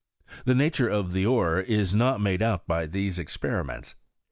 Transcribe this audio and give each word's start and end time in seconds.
The 0.45 0.55
nature 0.55 0.89
of 0.89 1.13
the 1.13 1.27
ore 1.27 1.59
is 1.59 1.93
not 1.93 2.19
made 2.19 2.41
out 2.41 2.65
by 2.65 2.87
these 2.87 3.19
experiments. 3.19 3.93